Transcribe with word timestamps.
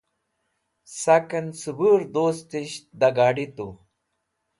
sak'en 1.01 1.47
cubur 1.59 1.99
dustisht 2.13 2.83
da 2.99 3.09
gadi 3.17 3.47
tu 3.55 3.67